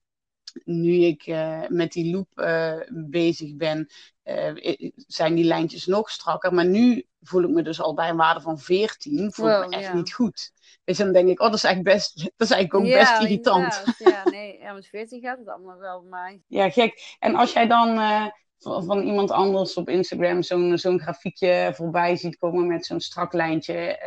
[0.64, 3.90] nu ik uh, met die loop uh, bezig ben,
[4.24, 6.54] uh, zijn die lijntjes nog strakker.
[6.54, 9.32] Maar nu voel ik me dus al bij een waarde van 14.
[9.32, 10.52] Voel wow, ik me echt niet goed.
[10.84, 13.22] Dus dan denk ik, oh, dat is eigenlijk best, dat is eigenlijk ook ja, best
[13.22, 13.84] irritant.
[13.98, 16.42] Ja, nee, ja, met 14 gaat het allemaal wel mij.
[16.48, 17.16] Ja, gek.
[17.20, 18.00] En als jij dan
[18.60, 24.00] van, iemand anders op Instagram zo'n zo'n grafiekje voorbij ziet komen met zo'n strak lijntje,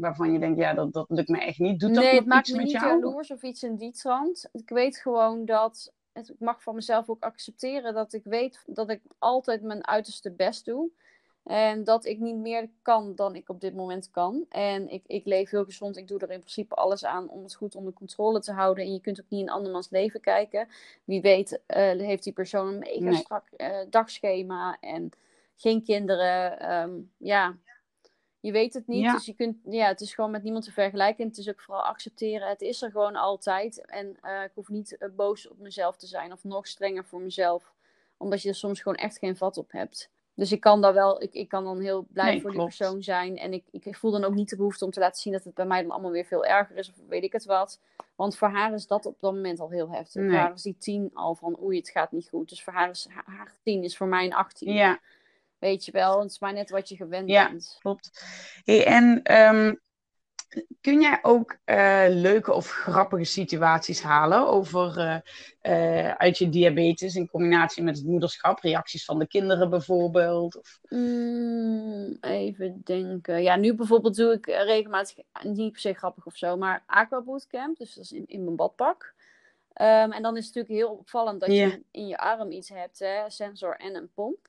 [0.00, 1.80] waarvan je denkt, ja, dat, dat lukt me echt niet.
[1.80, 2.86] Doet nee, dat het maakt me niet jou?
[2.86, 4.48] jaloers of iets in die trant.
[4.52, 9.02] Ik weet gewoon dat ik mag van mezelf ook accepteren dat ik weet dat ik
[9.18, 10.90] altijd mijn uiterste best doe.
[11.48, 14.44] En dat ik niet meer kan dan ik op dit moment kan.
[14.48, 15.96] En ik, ik leef heel gezond.
[15.96, 18.84] Ik doe er in principe alles aan om het goed onder controle te houden.
[18.84, 20.68] En je kunt ook niet in andermans leven kijken.
[21.04, 23.14] Wie weet uh, heeft die persoon een mega nee.
[23.14, 25.10] strak uh, dagschema en
[25.56, 26.72] geen kinderen.
[26.72, 27.56] Um, ja,
[28.40, 29.02] je weet het niet.
[29.02, 29.12] Ja.
[29.12, 31.22] Dus je kunt, ja, het is gewoon met niemand te vergelijken.
[31.22, 32.48] En het is ook vooral accepteren.
[32.48, 33.86] Het is er gewoon altijd.
[33.86, 36.32] En uh, ik hoef niet boos op mezelf te zijn.
[36.32, 37.72] Of nog strenger voor mezelf.
[38.16, 40.10] Omdat je er soms gewoon echt geen vat op hebt.
[40.38, 42.68] Dus ik kan daar wel, ik, ik kan dan heel blij nee, voor klopt.
[42.68, 43.36] die persoon zijn.
[43.36, 45.54] En ik, ik voel dan ook niet de behoefte om te laten zien dat het
[45.54, 46.88] bij mij dan allemaal weer veel erger is.
[46.88, 47.80] Of weet ik het wat.
[48.14, 50.22] Want voor haar is dat op dat moment al heel heftig.
[50.22, 50.30] Nee.
[50.30, 52.48] Voor haar is die tien al van oei, het gaat niet goed.
[52.48, 54.72] Dus voor haar is haar tien is voor mij een 18.
[54.72, 55.00] Ja.
[55.58, 57.76] Weet je wel, het is maar net wat je gewend ja, bent.
[57.80, 58.24] klopt.
[58.64, 59.80] Hey, en um,
[60.80, 65.16] kun jij ook uh, leuke of grappige situaties halen over uh,
[65.62, 68.60] uh, uit je diabetes in combinatie met het moederschap?
[68.60, 70.56] Reacties van de kinderen bijvoorbeeld?
[70.56, 70.78] Of...
[70.88, 73.42] Mm, even denken.
[73.42, 77.76] Ja, nu bijvoorbeeld doe ik regelmatig, niet per se grappig of zo, maar aqua bootcamp.
[77.76, 79.14] Dus dat is in, in mijn badpak.
[79.80, 81.70] Um, en dan is het natuurlijk heel opvallend dat yeah.
[81.70, 84.47] je in je arm iets hebt, hè, sensor en een pomp.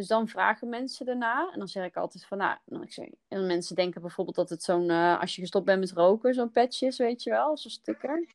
[0.00, 1.50] Dus dan vragen mensen daarna.
[1.52, 4.48] En dan zeg ik altijd van, nou, dan ik zeg, en mensen denken bijvoorbeeld dat
[4.48, 7.56] het zo'n, uh, als je gestopt bent met roken, zo'n patch is, weet je wel,
[7.56, 8.26] zo'n sticker.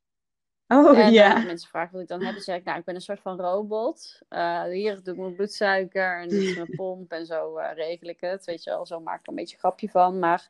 [0.67, 1.38] Oh en, ja.
[1.38, 3.19] Uh, mensen vragen wat ik dan heb, dan zeg ik, nou, ik ben een soort
[3.19, 4.19] van robot.
[4.30, 8.21] Uh, hier doe ik mijn bloedsuiker en dit is mijn pomp en zo regel ik
[8.21, 8.86] het, weet je wel.
[8.86, 10.19] Zo maak ik er een beetje een grapje van.
[10.19, 10.49] Maar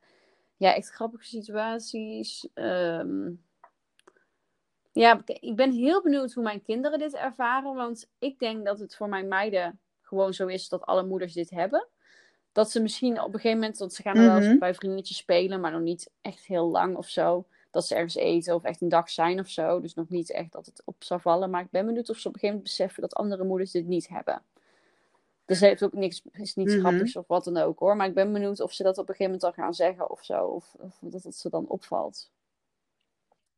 [0.58, 2.48] ja, echt grappige situaties.
[2.54, 3.44] Um...
[4.92, 8.96] Ja, ik ben heel benieuwd hoe mijn kinderen dit ervaren, want ik denk dat het
[8.96, 9.80] voor mijn meiden
[10.16, 11.88] gewoon zo is dat alle moeders dit hebben.
[12.52, 15.60] Dat ze misschien op een gegeven moment, want ze gaan wel eens bij vriendinnetjes spelen,
[15.60, 17.46] maar nog niet echt heel lang of zo.
[17.72, 19.82] dat ze ergens eten of echt een dag zijn of zo.
[19.82, 21.50] Dus nog niet echt dat het op zal vallen.
[21.50, 23.86] Maar ik ben benieuwd of ze op een gegeven moment beseffen dat andere moeders dit
[23.88, 24.42] niet hebben.
[25.46, 26.82] Dus heeft ook niks, is niets Mhm.
[26.86, 27.96] grappigs of wat dan ook hoor.
[27.96, 30.24] Maar ik ben benieuwd of ze dat op een gegeven moment dan gaan zeggen of
[30.24, 30.46] zo.
[30.46, 32.30] Of, of dat het ze dan opvalt.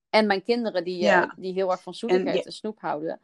[0.09, 3.19] En mijn kinderen die, eh, die heel erg van zoetigheid En snoep houden.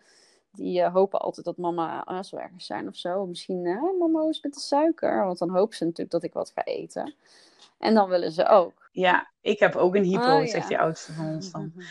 [0.53, 3.25] Die eh, hopen altijd dat mama ergens zijn of zo.
[3.25, 3.61] Misschien,
[3.99, 5.25] mama, hoe is met de suiker?
[5.25, 7.15] Want dan hopen ze natuurlijk dat ik wat ga eten.
[7.77, 8.89] En dan willen ze ook.
[8.91, 10.47] Ja, ik heb ook een hypo, Oh, ja.
[10.47, 11.71] zegt die oudste van ons dan.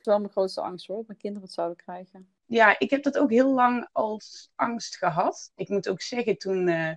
[0.00, 2.28] Dat is wel mijn grootste angst hoor, dat mijn kinderen het zouden krijgen.
[2.46, 5.52] Ja, ik heb dat ook heel lang als angst gehad.
[5.54, 6.92] Ik moet ook zeggen, toen eh,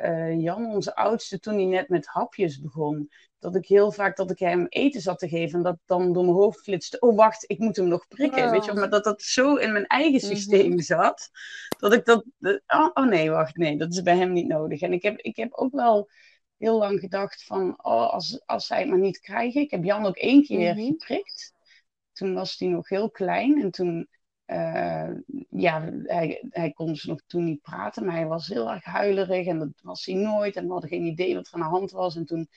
[0.00, 4.30] eh, Jan, onze oudste, toen hij net met hapjes begon, dat ik heel vaak dat
[4.30, 7.44] ik hem eten zat te geven en dat dan door mijn hoofd flitste, oh wacht,
[7.46, 8.44] ik moet hem nog prikken.
[8.44, 8.50] Oh.
[8.50, 10.34] Weet je, wel, maar dat dat zo in mijn eigen Mhm.
[10.36, 11.30] systeem zat,
[11.78, 12.24] dat ik dat,
[12.66, 14.80] oh, oh nee, wacht, nee, dat is bij hem niet nodig.
[14.80, 16.08] En ik heb, ik heb ook wel
[16.56, 19.60] heel lang gedacht van, oh, als, als zij het maar niet krijgen.
[19.60, 20.84] Ik heb Jan ook één keer Mhm.
[20.86, 21.52] geprikt.
[22.12, 24.08] Toen was hij nog heel klein en toen
[24.50, 25.10] eh,
[25.50, 29.46] ja, hij, hij kon dus nog toen niet praten, maar hij was heel erg huilerig
[29.46, 30.56] en dat was hij nooit.
[30.56, 32.16] En we hadden geen idee wat er aan de hand was.
[32.16, 32.48] En toen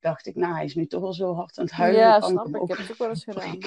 [0.00, 2.00] dacht ik, nou, hij is nu toch al zo hard aan het huilen.
[2.00, 2.62] ja, kan snap ik.
[2.62, 3.58] Ik heb het ook wel eens gedaan.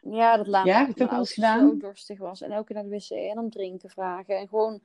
[0.00, 1.68] Ja, dat laat Ja, het ook wel eens gedaan?
[1.68, 2.42] zo dorstig was.
[2.42, 4.38] En elke keer naar de wc en om drinken vragen.
[4.38, 4.80] En gewoon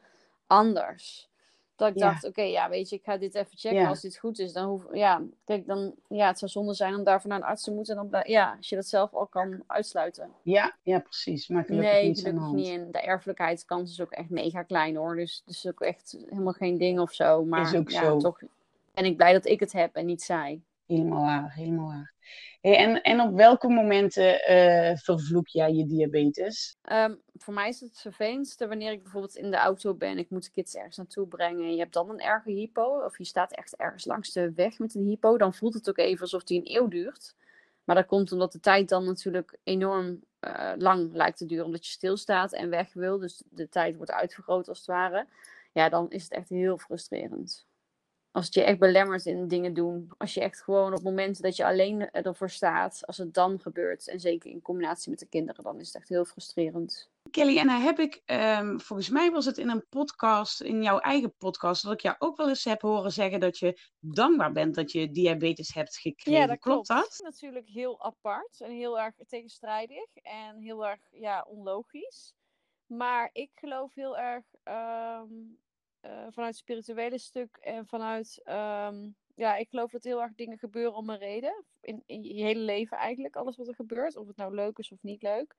[0.48, 1.30] anders.
[1.76, 2.10] Dat ik Ja.
[2.10, 3.80] dacht, oké, ja, weet je, ik ga dit even checken.
[3.80, 3.88] Ja.
[3.88, 7.04] Als dit goed is, dan hoef ja, kijk, dan, ja, het zou zonde zijn om
[7.04, 7.98] daarvoor naar een arts te moeten.
[7.98, 10.32] En dan, ja, als je dat zelf al kan uitsluiten.
[10.42, 11.48] Ja, ja, precies.
[11.48, 12.68] Maar gelukkig nee, de gelukkig niet.
[12.68, 15.16] En de erfelijkheidskans is ook echt mega klein hoor.
[15.16, 17.46] Dus het is ook echt helemaal geen ding of zo.
[17.46, 18.18] Maar Is ook ja, zo.
[18.18, 18.40] toch
[18.94, 20.62] ben ik blij dat ik het heb en niet zij.
[20.86, 22.14] Helemaal waar, helemaal waar.
[22.62, 26.78] En, en op welke momenten eh, vervloek jij je diabetes?
[26.82, 30.18] Ehm, voor mij is het vervelendste wanneer ik bijvoorbeeld in de auto ben.
[30.18, 31.66] Ik moet de kids ergens naartoe brengen.
[31.66, 33.04] En je hebt dan een erge hypo.
[33.04, 35.38] Of je staat echt ergens langs de weg met een hypo.
[35.38, 37.36] Dan voelt het ook even alsof die een eeuw duurt.
[37.84, 41.66] Maar dat komt omdat de tijd dan natuurlijk enorm eh, lang lijkt te duren.
[41.66, 43.20] Omdat je stilstaat en weg wil.
[43.20, 45.28] Dus de tijd wordt uitvergroot als het ware.
[45.74, 47.66] Ja, dan is het echt heel frustrerend.
[48.36, 50.12] Als het je echt belemmert in dingen doen.
[50.18, 53.02] Als je echt gewoon op momenten dat je alleen ervoor staat.
[53.06, 54.08] Als het dan gebeurt.
[54.08, 55.64] En zeker in combinatie met de kinderen.
[55.64, 57.10] Dan is het echt heel frustrerend.
[57.32, 61.00] Kelly, en dan heb ik, ehm, volgens mij was het in een podcast, in jouw
[61.00, 64.76] eigen podcast, dat ik jou ook wel eens heb horen zeggen dat je dankbaar bent
[64.76, 66.60] dat je diabetes hebt gekregen.
[66.60, 67.20] klopt dat?
[67.24, 72.34] Natuurlijk heel apart en heel erg tegenstrijdig en heel erg ja, onlogisch.
[72.86, 75.65] Maar ik geloof heel erg ehm, eh,
[76.10, 78.42] vanuit het spirituele stuk en vanuit.
[78.44, 81.66] ehm, ja, ik geloof dat heel erg dingen gebeuren om een reden.
[81.82, 84.16] In, in je hele leven eigenlijk, alles wat er gebeurt.
[84.18, 85.56] Of het nou leuk is of niet leuk.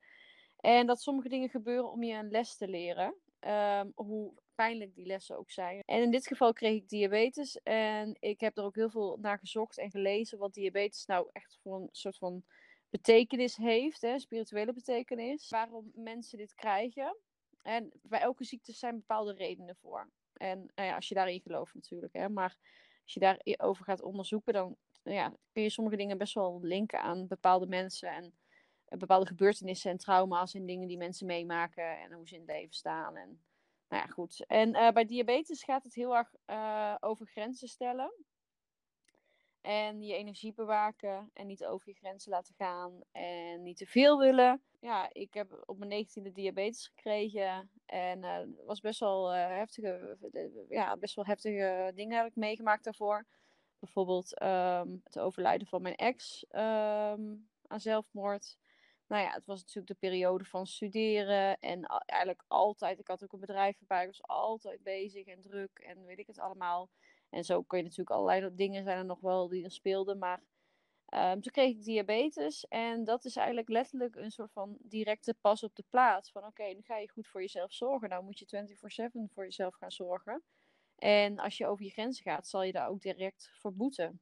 [0.57, 3.15] En dat sommige dingen gebeuren om je een les te leren.
[3.39, 5.81] ehm, hoe pijnlijk die lessen ook zijn.
[5.85, 7.59] En in dit geval kreeg ik diabetes.
[7.63, 10.37] En ik heb er ook heel veel naar gezocht en gelezen.
[10.37, 12.43] Wat diabetes nou echt voor een soort van
[12.89, 14.01] betekenis heeft.
[14.01, 15.49] Hè, spirituele betekenis.
[15.49, 17.17] Waarom mensen dit krijgen.
[17.61, 20.09] En bij elke ziekte zijn bepaalde redenen voor.
[20.37, 22.13] En nou ja, als je daarin gelooft natuurlijk.
[22.13, 22.57] Hè, maar
[23.03, 27.27] als je daarover gaat onderzoeken, dan ja, kun je sommige dingen best wel linken aan
[27.27, 28.09] bepaalde mensen.
[28.09, 28.33] En
[28.85, 31.99] eh, bepaalde gebeurtenissen en trauma's en dingen die mensen meemaken.
[31.99, 33.15] En hoe ze in het leven staan.
[33.15, 33.41] En
[33.87, 34.45] nou ja, goed.
[34.45, 38.13] En eh, bij diabetes gaat het heel erg eh, over grenzen stellen.
[39.61, 43.01] En je energie bewaken en niet over je grenzen laten gaan.
[43.11, 44.61] En niet te veel willen.
[44.79, 47.71] Ja, ik heb op mijn negentiende diabetes gekregen.
[47.85, 50.17] En eh, het was best wel, eh, heftige,
[50.69, 53.25] ja, best wel heftige dingen heb ik meegemaakt daarvoor.
[53.79, 57.35] Bijvoorbeeld ehm, het overlijden van mijn ex ehm,
[57.67, 58.57] aan zelfmoord.
[59.07, 61.59] Nou ja, het was natuurlijk de periode van studeren.
[61.59, 64.01] En eigenlijk altijd, ik had ook een bedrijf erbij.
[64.01, 66.89] Ik was altijd bezig en druk en weet ik het allemaal.
[67.29, 70.17] En zo kun je natuurlijk allerlei dingen zijn er nog wel die er speelden.
[70.17, 70.43] Maar
[71.05, 72.67] ehm, toen kreeg ik diabetes.
[72.67, 76.31] En dat is eigenlijk letterlijk een soort van directe pas op de plaats.
[76.31, 78.09] Van oké, nu ga je goed voor jezelf zorgen.
[78.09, 78.45] Nou moet je
[79.29, 80.43] 24-7 voor jezelf gaan zorgen.
[80.97, 84.21] En als je over je grenzen gaat, zal je daar ook direct voor boeten.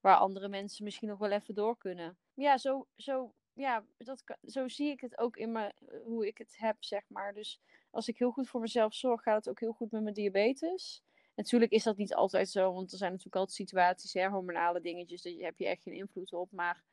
[0.00, 2.18] Waar andere mensen misschien nog wel even door kunnen.
[2.34, 5.72] Ja, zo, zo, ja, dat, zo zie ik het ook in mijn,
[6.04, 7.34] hoe ik het heb, zeg maar.
[7.34, 10.14] Dus als ik heel goed voor mezelf zorg, gaat het ook heel goed met mijn
[10.14, 11.02] diabetes.
[11.36, 15.22] Natuurlijk is dat niet altijd zo, want er zijn natuurlijk altijd situaties, hè, hormonale dingetjes,
[15.22, 16.52] daar heb je echt geen invloed op.
[16.52, 16.84] Maar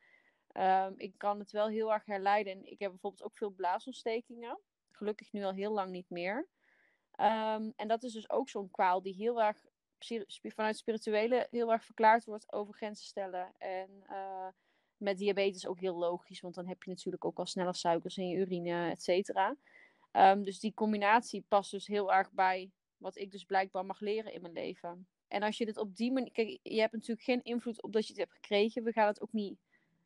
[0.52, 2.52] ehm, ik kan het wel heel erg herleiden.
[2.52, 4.58] En ik heb bijvoorbeeld ook veel blaasontstekingen.
[4.90, 6.48] Gelukkig nu al heel lang niet meer.
[7.10, 9.64] Ehm, en dat is dus ook zo'n kwaal die heel erg
[10.42, 13.52] vanuit spirituele heel erg verklaard wordt over grenzen stellen.
[13.58, 14.48] En eh,
[14.96, 18.28] met diabetes ook heel logisch, want dan heb je natuurlijk ook al sneller suikers in
[18.28, 19.56] je urine, et cetera.
[20.10, 22.70] Ehm, dus die combinatie past dus heel erg bij
[23.04, 25.06] wat ik dus blijkbaar mag leren in mijn leven.
[25.28, 26.32] En als je dit op die manier.
[26.32, 28.84] Kijk, je hebt natuurlijk geen invloed op dat je het hebt gekregen.
[28.84, 29.58] We gaan het ook niet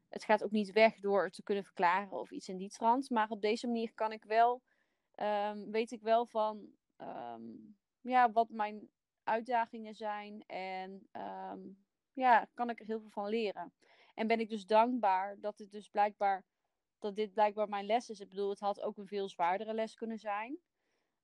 [0.09, 3.11] het gaat ook niet weg door het te kunnen verklaren of iets in die trant.
[3.11, 4.63] Maar op deze manier kan ik wel,
[5.15, 7.43] ehm, weet ik wel van ehm,
[8.01, 8.89] ja, wat mijn
[9.23, 10.45] uitdagingen zijn.
[10.47, 11.61] En ehm,
[12.13, 13.73] ja, kan ik er heel veel van leren.
[14.15, 16.45] En ben ik dus dankbaar dat het dus blijkbaar,
[16.99, 18.21] dat dit blijkbaar mijn les is.
[18.21, 20.59] Ik bedoel, het had ook een veel zwaardere les kunnen zijn.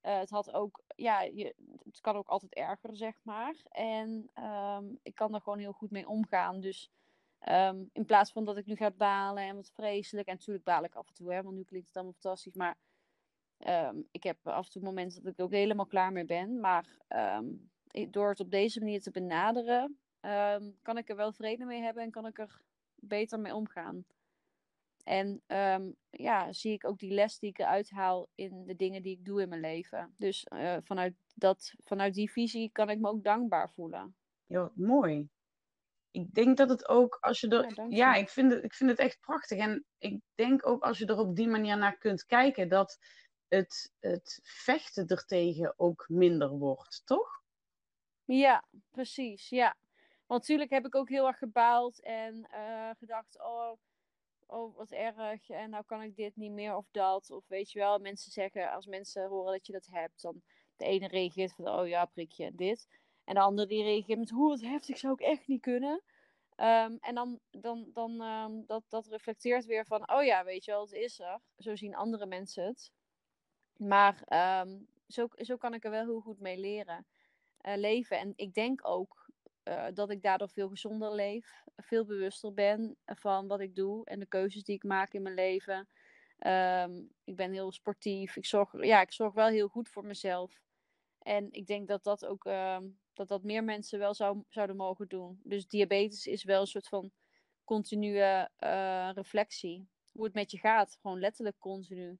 [0.06, 3.54] Uh, het had ook, ja, je, het kan ook altijd erger, zeg maar.
[3.68, 4.30] En
[5.02, 6.60] ik kan er gewoon heel goed mee omgaan.
[6.60, 6.90] Dus
[7.48, 10.28] Um, in plaats van dat ik nu ga balen en wat vreselijk.
[10.28, 12.54] En natuurlijk baal ik af en toe, hè, want nu klinkt het allemaal fantastisch.
[12.54, 12.76] Maar
[13.58, 16.60] um, ik heb af en toe momenten dat ik ook helemaal klaar mee ben.
[16.60, 16.98] Maar
[18.10, 19.98] door het op deze manier te benaderen,
[20.82, 22.60] kan ik er wel vrede mee hebben en kan ik er
[22.94, 24.04] beter mee omgaan.
[25.04, 25.42] En
[26.10, 29.24] ja, zie ik ook die les die ik eruit haal in de dingen die ik
[29.24, 30.14] doe in mijn leven.
[30.16, 34.16] Dus uh, vanuit, dat, vanuit die visie kan ik me ook dankbaar voelen.
[34.46, 35.28] Ja, mooi
[36.14, 37.72] ik denk dat het ook als je er.
[37.74, 39.58] Ja, ja, ik, vind het, ik vind het echt prachtig.
[39.58, 42.98] En ik denk ook als je er op die manier naar kunt kijken, dat
[43.48, 47.42] het, het vechten ertegen ook minder wordt, toch?
[48.24, 49.48] Ja, precies.
[49.48, 49.76] Ja.
[50.26, 53.72] Want natuurlijk heb ik ook heel erg gebaald en uh, gedacht: oh,
[54.46, 55.48] oh, wat erg.
[55.48, 57.30] En nou kan ik dit niet meer of dat.
[57.30, 60.42] Of weet je wel, mensen zeggen, als mensen horen dat je dat hebt, dan
[60.76, 62.88] de ene reageert van: oh ja, prikje en dit.
[63.24, 66.02] En de andere die reageert met hoe het heftig zou ik echt niet kunnen.
[66.57, 70.70] Um, en dan, dan, dan um, dat, dat reflecteert weer van, oh ja, weet je
[70.70, 71.40] wel, het is er.
[71.57, 72.92] Zo zien andere mensen het.
[73.76, 74.22] Maar
[74.62, 77.07] um, zo, zo kan ik er wel heel goed mee leren.
[77.62, 78.18] Uh, leven.
[78.18, 79.23] En ik denk ook
[79.64, 81.62] uh, dat ik daardoor veel gezonder leef.
[81.77, 85.35] Veel bewuster ben van wat ik doe en de keuzes die ik maak in mijn
[85.35, 85.88] leven.
[87.24, 88.37] ik ben heel sportief.
[88.37, 90.62] Ik zorg, ja, ik zorg wel heel goed voor mezelf.
[91.18, 92.44] En ik denk dat dat ook
[93.14, 95.40] dat dat meer mensen wel zou, zouden mogen doen.
[95.42, 97.12] Dus diabetes is wel een soort van
[97.64, 99.88] continue uh, reflectie.
[100.12, 102.18] Hoe het met je gaat, gewoon letterlijk continu.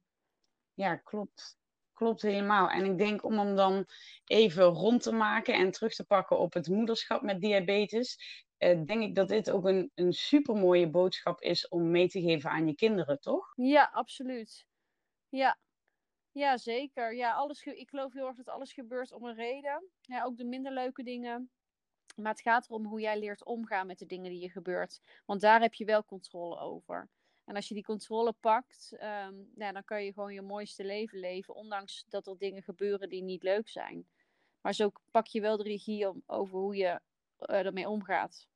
[0.73, 1.57] Ja, klopt.
[1.95, 2.69] Klopt helemaal.
[2.69, 3.85] En ik denk om hem dan
[4.25, 8.17] even rond te maken en terug te pakken op het moederschap met diabetes,
[8.57, 12.21] eh, denk ik dat dit ook een, een super mooie boodschap is om mee te
[12.21, 13.53] geven aan je kinderen, toch?
[13.55, 14.67] Ja, absoluut.
[15.29, 15.57] Ja,
[16.31, 17.15] ja, zeker.
[17.15, 19.89] Ja, alles ik geloof heel erg dat alles gebeurt om een reden.
[20.01, 21.49] Ja, ook de minder leuke dingen.
[22.15, 25.01] Maar het gaat erom hoe jij leert omgaan met de dingen die je gebeurt.
[25.25, 27.09] Want daar heb je wel controle over.
[27.45, 31.19] En als je die controle pakt, um, ja, dan kan je gewoon je mooiste leven
[31.19, 31.55] leven.
[31.55, 34.07] Ondanks dat er dingen gebeuren die niet leuk zijn.
[34.61, 36.99] Maar zo pak je wel de regie om, over hoe je
[37.39, 38.47] uh, ermee omgaat.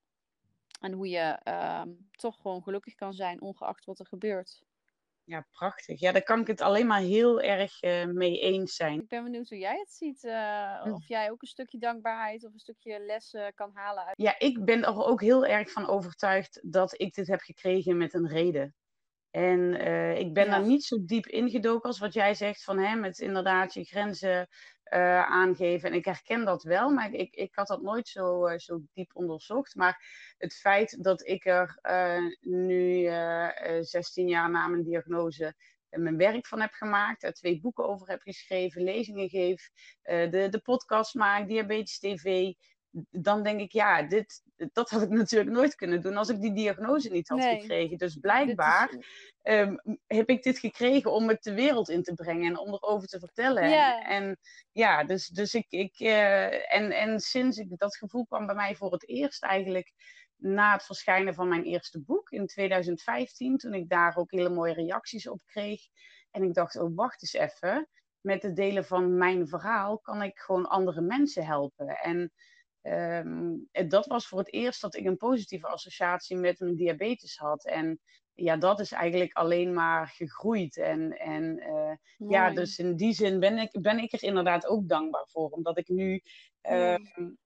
[0.82, 4.64] En hoe je uh, toch gewoon gelukkig kan zijn, ongeacht wat er gebeurt.
[5.24, 6.00] Ja, prachtig.
[6.00, 9.02] Ja, daar kan ik het alleen maar heel erg uh, mee eens zijn.
[9.02, 10.24] Ik ben benieuwd hoe jij het ziet.
[10.24, 14.06] Uh, Of jij ook een stukje dankbaarheid of een stukje lessen kan halen.
[14.06, 14.18] Uit...
[14.18, 18.14] Ja, ik ben er ook heel erg van overtuigd dat ik dit heb gekregen met
[18.14, 18.76] een reden.
[19.32, 20.52] En uh, ik ben ja.
[20.52, 24.48] daar niet zo diep ingedoken als wat jij zegt, van hè, met inderdaad je grenzen
[24.94, 25.90] uh, aangeven.
[25.90, 29.16] En ik herken dat wel, maar ik, ik had dat nooit zo, uh, zo diep
[29.16, 29.76] onderzocht.
[29.76, 30.04] Maar
[30.38, 31.80] het feit dat ik er
[32.42, 33.10] nu
[33.82, 35.56] 16 jaar na mijn diagnose
[35.90, 39.70] mijn werk van heb gemaakt, twee boeken over heb geschreven, lezingen geef,
[40.02, 42.54] de, de podcast maak, Diabetes TV
[43.10, 46.54] dan denk ik, ja, dit, dat had ik natuurlijk nooit kunnen doen als ik die
[46.54, 47.98] diagnose niet had gekregen.
[47.98, 48.90] Dus blijkbaar
[49.42, 49.76] ehm,
[50.08, 53.20] heb ik dit gekregen om het de wereld in te brengen en om erover te
[53.20, 53.64] vertellen.
[54.04, 54.38] En
[54.72, 58.76] ja, dus, dus ik, ik uh, en, en sinds ik dat gevoel kwam bij mij
[58.76, 59.94] voor het eerst eigenlijk
[60.36, 64.74] na het verschijnen van mijn eerste boek in 2015, toen ik daar ook hele mooie
[64.74, 65.82] reacties op kreeg.
[66.32, 67.88] En ik dacht, oh, wacht eens even.
[68.22, 71.88] Met het delen van mijn verhaal kan ik gewoon andere mensen helpen.
[71.88, 72.32] En
[72.82, 77.66] Um, dat was voor het eerst dat ik een positieve associatie met mijn diabetes had.
[77.66, 78.00] En
[78.34, 80.78] ja, dat is eigenlijk alleen maar gegroeid.
[80.78, 84.88] En, en uh, ja, dus in die zin ben ik, ben ik er inderdaad ook
[84.88, 85.50] dankbaar voor.
[85.50, 86.22] Omdat ik nu
[86.70, 86.96] uh,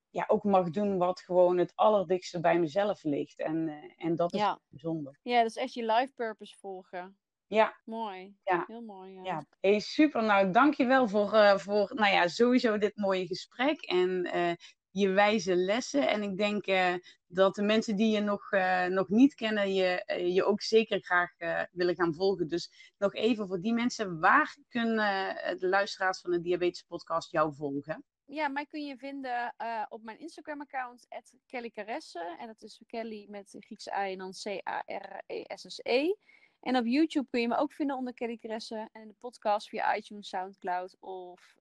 [0.10, 3.40] ja, ook mag doen wat gewoon het allerdichtste bij mezelf ligt.
[3.40, 4.60] En, uh, en dat is ja.
[4.68, 5.20] bijzonder.
[5.22, 7.18] Ja, dat is echt je life purpose volgen.
[7.48, 7.80] Ja.
[7.86, 8.36] Mooi.
[8.44, 8.64] Ja.
[8.68, 9.14] Heel mooi.
[9.14, 9.24] Ja.
[9.24, 9.46] ja.
[9.60, 10.24] Hey, super.
[10.24, 13.82] Nou, dankjewel voor, uh, voor nou ja, sowieso dit mooie gesprek.
[13.82, 14.52] En uh,
[14.94, 16.08] je wijze lessen.
[16.08, 16.94] En ik denk uh,
[17.28, 21.00] dat de mensen die je nog, uh, nog niet kennen, je, uh, je ook zeker
[21.00, 21.32] graag
[21.72, 22.48] willen gaan volgen.
[22.48, 27.54] Dus nog even voor die mensen, waar kunnen de luisteraars van de Diabetes Podcast jou
[27.54, 28.04] volgen?
[28.26, 29.56] Ja, mij kun je vinden
[29.90, 31.08] op mijn Instagram-account,
[31.46, 32.36] Kelly Caresse.
[32.40, 35.82] En dat is Kelly met Griekse I en dan C-A-R-E-S-S-E.
[35.84, 36.16] E.
[36.60, 38.90] En op YouTube kun je me ook vinden onder Kelly Caresse.
[38.92, 41.56] En de podcast via iTunes, Soundcloud of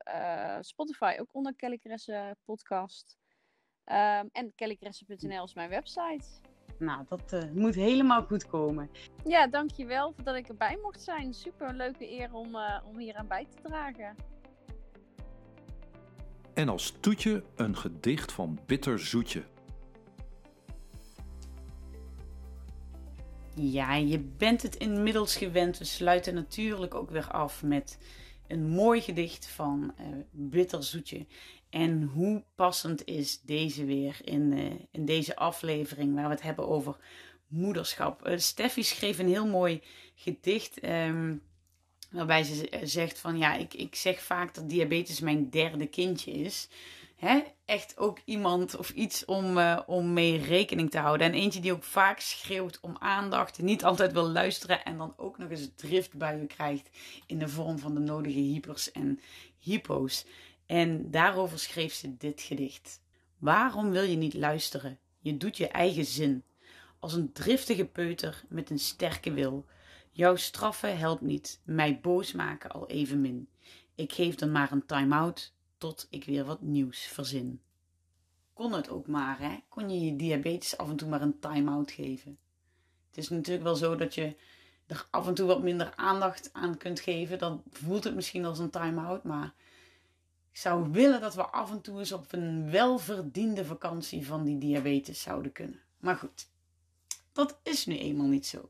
[0.61, 3.21] Spotify ook onder Kelly Caresse podcast.
[3.87, 6.25] Um, en kellycressen.nl is mijn website.
[6.79, 8.91] Nou, dat uh, moet helemaal goed komen.
[9.25, 11.35] Ja, dankjewel dat ik erbij mocht zijn.
[11.35, 14.17] Super leuke eer om, uh, om hier aan bij te dragen.
[16.55, 19.45] En als toetje een gedicht van Bitter Zoetje.
[23.55, 25.79] Ja, je bent het inmiddels gewend.
[25.79, 27.99] We sluiten natuurlijk ook weer af met
[28.47, 31.27] een mooi gedicht van uh, Bitter Zoetje.
[31.73, 36.69] En hoe passend is deze weer in, uh, in deze aflevering waar we het hebben
[36.69, 36.97] over
[37.47, 38.29] moederschap.
[38.29, 39.83] Uh, Steffi schreef een heel mooi
[40.15, 40.85] gedicht.
[40.85, 41.43] Um,
[42.11, 46.69] waarbij ze zegt van ja, ik, ik zeg vaak dat diabetes mijn derde kindje is
[47.23, 51.27] hè, echt ook iemand of iets om, om mee rekening te houden.
[51.27, 55.39] En eentje die ook vaak schreeuwt om aandacht, niet altijd wil luisteren en dan ook
[55.39, 56.91] nog eens driftbuien krijgt
[57.27, 59.21] in de vorm van de nodige hypers en
[59.59, 60.27] hypo's.
[60.67, 63.01] En daarover schreef ze dit gedicht.
[63.39, 64.99] Waarom wil je niet luisteren?
[65.19, 66.45] Je doet je eigen zin.
[66.99, 69.65] Als een driftige peuter met een sterke wil.
[70.11, 73.49] Jouw straffen helpt niet, mij boos maken al evenmin.
[73.95, 77.61] Ik geef dan maar een time-out, tot ik weer wat nieuws verzin.
[78.53, 79.59] Kon het ook maar, hè?
[79.69, 82.39] Kon je je diabetes af en toe maar een time-out geven?
[83.09, 84.37] Het is natuurlijk wel zo dat je
[84.87, 87.39] er af en toe wat minder aandacht aan kunt geven.
[87.39, 89.55] Dan voelt het misschien als een time-out, maar
[90.53, 94.59] ik zou willen dat we af en toe eens op een welverdiende vakantie van die
[94.59, 95.81] diabetes zouden kunnen.
[95.99, 96.49] Maar goed,
[97.33, 98.69] dat is nu eenmaal niet zo.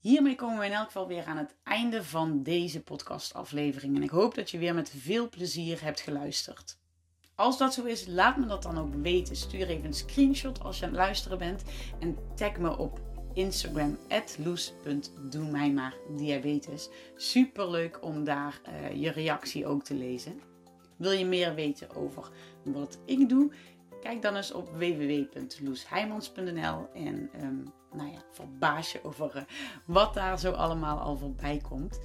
[0.00, 3.96] Hiermee komen we in elk geval weer aan het einde van deze podcastaflevering.
[3.96, 6.78] En ik hoop dat je weer met veel plezier hebt geluisterd.
[7.34, 9.36] Als dat zo is, laat me dat dan ook weten.
[9.36, 11.62] Stuur even een screenshot als je aan het luisteren bent.
[12.00, 13.00] En tag me op
[13.34, 13.98] Instagram,
[16.16, 16.88] diabetes.
[17.16, 20.40] Super leuk om daar uh, je reactie ook te lezen.
[20.96, 22.30] Wil je meer weten over
[22.62, 23.52] wat ik doe?
[24.00, 29.42] Kijk dan eens op www.loesheimans.nl en um, nou ja, verbaas je over uh,
[29.86, 32.00] wat daar zo allemaal al voorbij komt.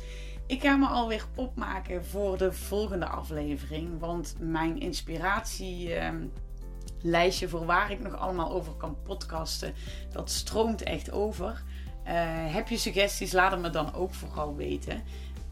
[0.48, 6.32] Ik ga me alweer opmaken voor de volgende aflevering, want mijn inspiratielijstje um,
[7.50, 9.74] voor waar ik nog allemaal over kan podcasten,
[10.12, 11.64] dat stroomt echt over.
[12.08, 12.14] Uh,
[12.54, 15.04] heb je suggesties, laat het me dan ook vooral weten.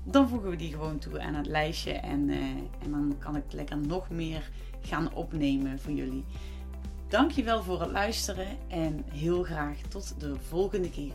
[0.03, 2.37] Dan voegen we die gewoon toe aan het lijstje en, uh,
[2.83, 4.49] en dan kan ik lekker nog meer
[4.81, 6.25] gaan opnemen voor jullie.
[7.07, 11.13] Dankjewel voor het luisteren en heel graag tot de volgende keer.